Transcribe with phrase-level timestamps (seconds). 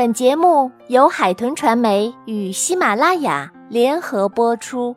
[0.00, 4.96] 本节目由海豚传媒与喜马拉雅联合播出。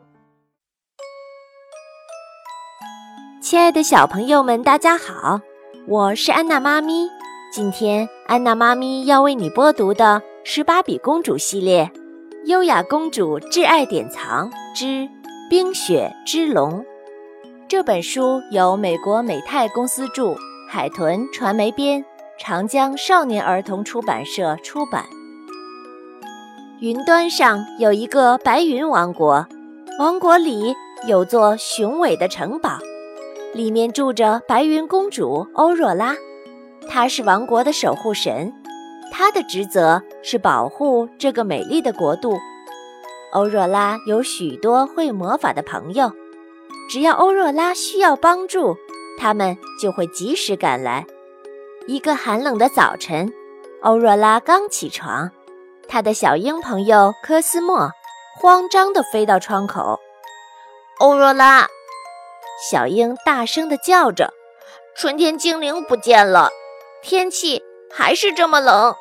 [3.38, 5.38] 亲爱的小朋友们，大家好，
[5.86, 7.06] 我是安娜妈咪。
[7.52, 11.84] 今天安娜妈咪要为你播读的是《芭比公主》系列
[12.46, 15.06] 《优雅公主挚爱典藏之
[15.50, 16.80] 冰雪之龙》
[17.68, 20.34] 这本书，由美国美泰公司著，
[20.66, 22.02] 海豚传媒编。
[22.36, 25.04] 长江少年儿童出版社出版。
[26.80, 29.46] 云端上有一个白云王国，
[29.98, 30.74] 王国里
[31.06, 32.78] 有座雄伟的城堡，
[33.54, 36.16] 里面住着白云公主欧若拉，
[36.88, 38.52] 她是王国的守护神，
[39.12, 42.36] 她的职责是保护这个美丽的国度。
[43.32, 46.12] 欧若拉有许多会魔法的朋友，
[46.90, 48.76] 只要欧若拉需要帮助，
[49.18, 51.06] 他们就会及时赶来。
[51.86, 53.30] 一个寒冷的早晨，
[53.82, 55.30] 欧若拉刚起床，
[55.86, 57.90] 她的小鹰朋友科斯莫
[58.40, 60.00] 慌张地飞到窗口。
[60.98, 61.68] 欧若拉，
[62.70, 64.32] 小鹰大声地叫着
[64.96, 66.48] ：“春天精灵不见了，
[67.02, 68.96] 天气还是这么冷。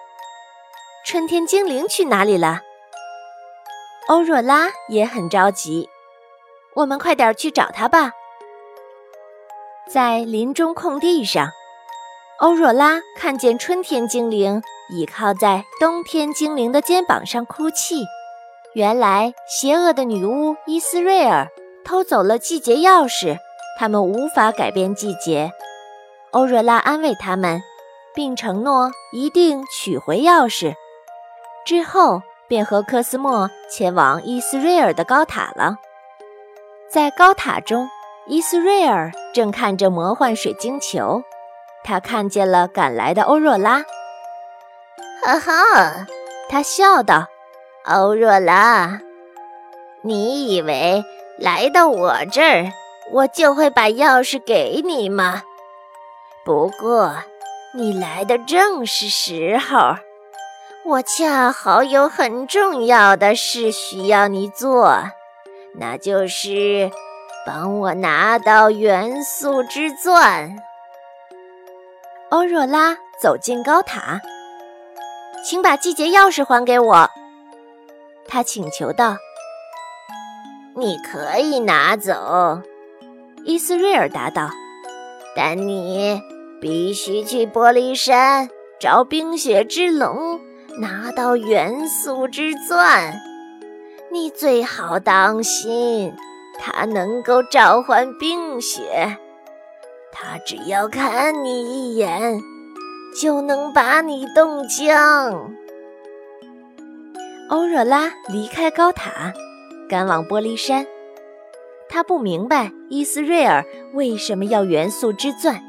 [1.06, 2.59] 春天精灵去哪里了？”
[4.09, 5.90] 欧若拉也很着急。
[6.73, 8.12] 我们快点去找他吧。
[9.90, 11.47] 在林中空地上。
[12.44, 18.03] 欧若拉看见春天精灵倚靠在冬天精灵的肩膀上哭泣。
[18.73, 21.47] 原来，邪恶的女巫伊斯瑞尔
[21.85, 23.38] 偷走了季节钥匙，
[23.80, 25.53] 他们无法改变季节。
[26.31, 27.61] 欧若拉安慰他们，
[28.13, 30.73] 并承诺一定取回钥匙。
[31.66, 35.78] 之后，便和科斯莫前往伊斯瑞尔的高塔了。
[36.89, 37.88] 在高塔中，
[38.28, 41.23] 伊斯瑞尔正看着魔幻水晶球。
[41.84, 43.84] 他看见了赶来的欧若拉，
[45.26, 46.08] 哈哈，
[46.50, 47.28] 他笑道
[47.86, 49.02] ：“欧若拉，
[50.02, 51.03] 你以为
[51.38, 52.72] 来到我这儿，
[53.12, 55.44] 我就会把钥匙给你吗？
[56.46, 57.16] 不过，
[57.74, 59.96] 你来的正是时候，
[60.86, 64.97] 我恰好有很重要的事需要你做，
[65.80, 66.91] 那就是
[67.46, 70.56] 帮我拿到元素之钻。”
[72.33, 74.19] 欧若拉走进高塔，
[75.45, 77.07] 请把季节钥匙还给我。
[78.27, 79.17] 他请求道
[80.75, 82.59] ：“你可以拿走。”
[83.45, 84.49] 伊斯瑞尔答道
[85.38, 86.19] ，“但你
[86.59, 90.41] 必须去玻璃山找冰雪之龙，
[90.79, 93.13] 拿到元素之钻。
[94.11, 96.11] 你最好当心，
[96.57, 99.19] 它能够召唤冰雪。”
[100.13, 102.40] 他只要看你一眼，
[103.19, 105.51] 就能把你冻僵。
[107.50, 109.34] 欧若拉离开高塔，
[109.90, 110.85] 赶往玻璃山。
[111.90, 115.62] 他不明白伊斯瑞尔为什么要元素之钻。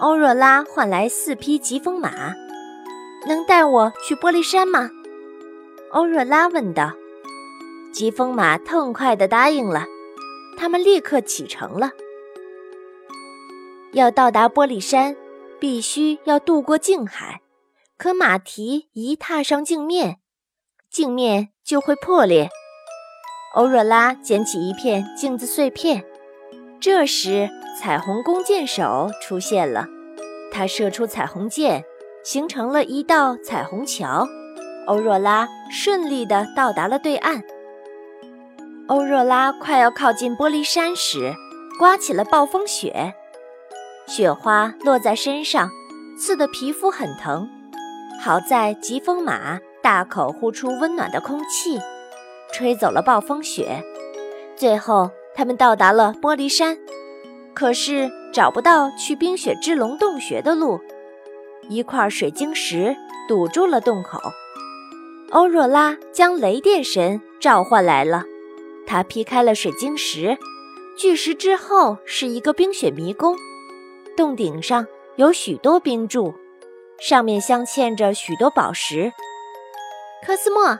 [0.00, 2.32] 欧若拉换来四匹疾风马，
[3.26, 4.90] 能带我去玻璃山吗？
[5.92, 6.92] 欧若拉问道。
[7.92, 9.84] 疾风马痛快地答应了。
[10.56, 11.90] 他们立刻启程了。
[13.92, 15.16] 要到达玻璃山，
[15.58, 17.40] 必须要渡过镜海。
[17.96, 20.18] 可马蹄一踏上镜面，
[20.90, 22.48] 镜面就会破裂。
[23.54, 26.04] 欧若拉捡起一片镜子碎片，
[26.80, 29.86] 这时彩虹弓箭手出现了。
[30.52, 31.84] 他射出彩虹箭，
[32.24, 34.28] 形成了一道彩虹桥。
[34.86, 37.42] 欧若拉顺利地到达了对岸。
[38.86, 41.34] 欧若拉快要靠近玻璃山时，
[41.78, 43.14] 刮起了暴风雪。
[44.10, 45.70] 雪花落在身上，
[46.18, 47.48] 刺得皮肤很疼。
[48.20, 51.78] 好在疾风马大口呼出温暖的空气，
[52.52, 53.84] 吹走了暴风雪。
[54.56, 56.76] 最后，他们到达了玻璃山，
[57.54, 60.80] 可是找不到去冰雪之龙洞穴的路。
[61.68, 62.96] 一块水晶石
[63.28, 64.18] 堵住了洞口。
[65.30, 68.24] 欧若拉将雷电神召唤来了，
[68.88, 70.36] 他劈开了水晶石，
[70.98, 73.36] 巨石之后是一个冰雪迷宫。
[74.16, 74.86] 洞顶上
[75.16, 76.34] 有许多冰柱，
[76.98, 79.12] 上面镶嵌着许多宝石。
[80.26, 80.78] 科斯莫，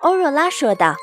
[0.00, 0.94] 欧若拉说道：“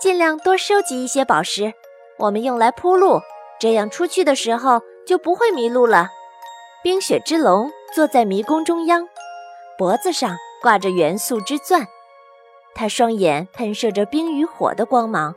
[0.00, 1.74] 尽量多收集一些宝石，
[2.18, 3.20] 我们用来铺路，
[3.60, 6.08] 这样出去的时候就不会迷路了。”
[6.82, 9.08] 冰雪之龙坐在迷宫中央，
[9.78, 11.86] 脖子上挂着元素之钻，
[12.74, 15.34] 他双眼喷射着冰与火的光芒。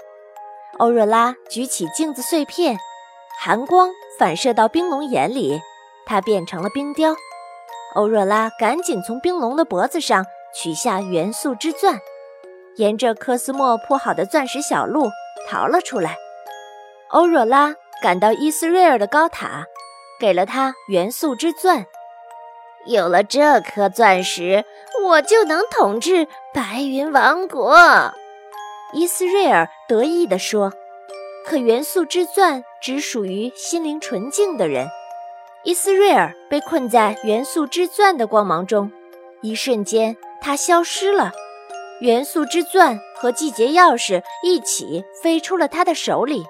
[0.78, 2.78] 欧若拉举起镜子碎片，
[3.40, 3.90] 寒光。
[4.18, 5.62] 反射到冰龙眼里，
[6.04, 7.16] 它变成了冰雕。
[7.94, 10.26] 欧若拉赶紧从冰龙的脖子上
[10.56, 12.00] 取下元素之钻，
[12.78, 15.12] 沿着科斯莫铺好的钻石小路
[15.48, 16.18] 逃了出来。
[17.12, 19.66] 欧若拉赶到伊斯瑞尔的高塔，
[20.20, 21.86] 给了他元素之钻。
[22.88, 24.66] 有了这颗钻石，
[25.06, 27.78] 我就能统治白云王国。
[28.94, 30.74] 伊斯瑞尔得意地说
[31.48, 34.90] ：“可元素之钻只属于心灵纯净的人。”
[35.64, 38.92] 伊斯瑞尔被困在元素之钻的光芒中，
[39.42, 41.32] 一瞬间，他消失了。
[42.02, 46.46] 元素之钻和季节钥匙一起飞出了他的手里。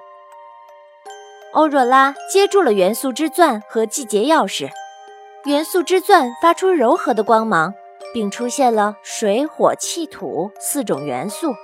[1.52, 4.68] 欧若拉接住了元素之钻和季节钥匙。
[5.44, 7.72] 元素之钻发出柔和的光芒，
[8.12, 11.54] 并出现了水、火、气、土四种元素。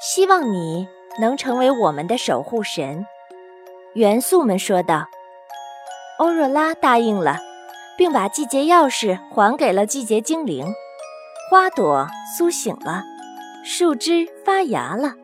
[0.00, 0.86] 希望你
[1.20, 3.06] 能成为我们的守护神，
[3.94, 5.06] 元素们说道。
[6.18, 7.36] 欧若拉答应了，
[7.96, 10.66] 并把季节钥匙还给了季节精灵。
[11.50, 12.06] 花朵
[12.36, 13.02] 苏醒了，
[13.64, 15.14] 树枝发芽了，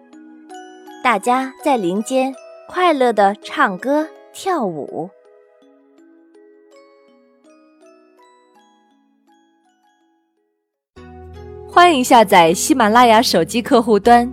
[1.03, 2.35] 大家在林间
[2.69, 5.09] 快乐地唱歌跳舞。
[11.71, 14.33] 欢迎下载喜马拉雅手机客户端，